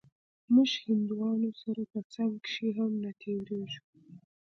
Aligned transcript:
موږ 0.53 0.71
هندوانو 0.85 1.49
سره 1.61 1.81
په 1.91 1.99
څنگ 2.13 2.33
کښې 2.45 2.67
هم 2.77 2.91
نه 3.03 3.11
تېرېږو. 3.21 3.81